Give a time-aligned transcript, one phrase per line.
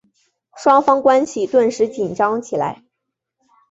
[0.57, 2.83] 双方关系顿时紧张起来。